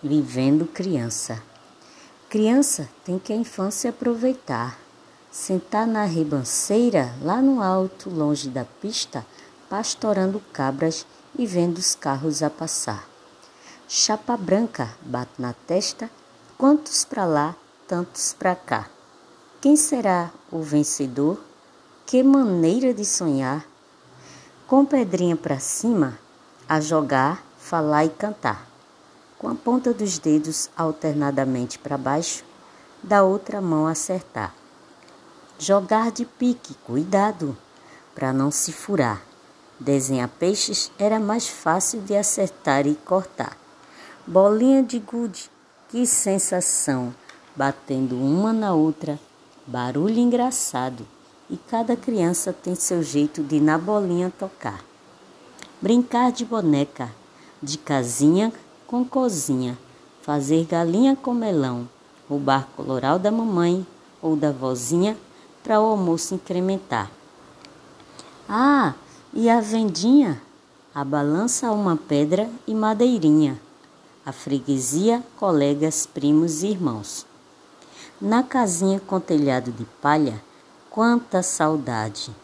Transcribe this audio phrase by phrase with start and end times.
[0.00, 1.42] Vivendo criança.
[2.28, 4.78] Criança tem que a infância aproveitar.
[5.28, 9.26] Sentar na ribanceira, lá no alto, longe da pista,
[9.68, 11.04] pastorando cabras
[11.36, 13.08] e vendo os carros a passar.
[13.88, 16.08] Chapa branca bate na testa,
[16.56, 17.56] quantos para lá,
[17.88, 18.88] tantos para cá.
[19.60, 21.42] Quem será o vencedor?
[22.06, 23.66] Que maneira de sonhar!
[24.64, 26.16] Com pedrinha para cima,
[26.68, 28.67] a jogar, falar e cantar
[29.38, 32.44] com a ponta dos dedos alternadamente para baixo,
[33.02, 34.52] da outra mão acertar.
[35.58, 37.56] Jogar de pique, cuidado,
[38.14, 39.22] para não se furar.
[39.78, 43.56] Desenhar peixes era mais fácil de acertar e cortar.
[44.26, 45.48] Bolinha de gude,
[45.88, 47.14] que sensação,
[47.54, 49.18] batendo uma na outra,
[49.66, 51.06] barulho engraçado,
[51.48, 54.84] e cada criança tem seu jeito de na bolinha tocar.
[55.80, 57.10] Brincar de boneca,
[57.62, 58.52] de casinha
[58.88, 59.78] com cozinha,
[60.22, 61.86] fazer galinha com melão,
[62.26, 63.86] roubar coloral da mamãe
[64.22, 65.14] ou da vozinha
[65.62, 67.10] para o almoço incrementar.
[68.48, 68.94] Ah,
[69.34, 70.40] e a vendinha?
[70.94, 73.60] A balança uma pedra e madeirinha.
[74.24, 77.26] A freguesia, colegas, primos e irmãos.
[78.18, 80.42] Na casinha com telhado de palha,
[80.88, 82.34] quanta saudade!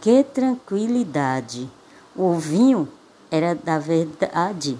[0.00, 1.68] Que tranquilidade!
[2.16, 2.88] O vinho
[3.30, 4.78] era da verdade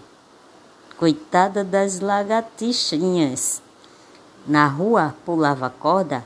[1.02, 3.60] coitada das lagartixinhas.
[4.46, 6.24] Na rua pulava corda.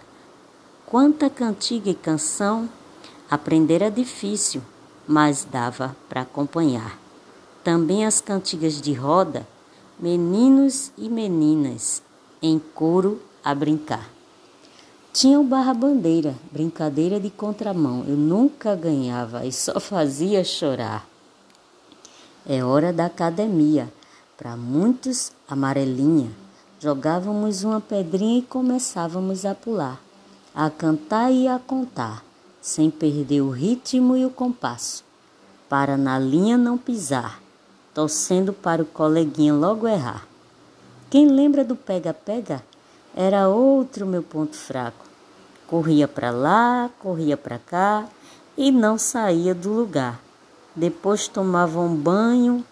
[0.85, 2.69] Quanta cantiga e canção.
[3.31, 4.61] Aprender é difícil,
[5.09, 6.99] mas dava para acompanhar.
[7.65, 9.49] Também as cantigas de roda,
[9.99, 12.03] meninos e meninas,
[12.43, 14.07] em coro a brincar.
[15.11, 18.05] Tinha o barra-bandeira, brincadeira de contramão.
[18.07, 21.09] Eu nunca ganhava e só fazia chorar.
[22.47, 23.91] É hora da academia.
[24.37, 26.31] Para muitos, amarelinha.
[26.79, 29.99] Jogávamos uma pedrinha e começávamos a pular,
[30.55, 32.23] a cantar e a contar,
[32.61, 35.03] sem perder o ritmo e o compasso,
[35.71, 37.41] para na linha não pisar,
[37.95, 40.29] torcendo para o coleguinha logo errar.
[41.09, 42.63] Quem lembra do pega-pega?
[43.15, 45.07] Era outro meu ponto fraco.
[45.67, 48.07] Corria para lá, corria para cá
[48.55, 50.21] e não saía do lugar.
[50.75, 52.63] Depois tomava um banho,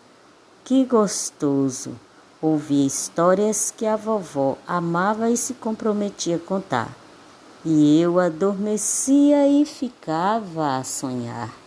[0.65, 1.93] que gostoso!
[2.41, 6.89] Ouvia histórias que a vovó amava e se comprometia a contar.
[7.65, 11.64] E eu adormecia e ficava a sonhar.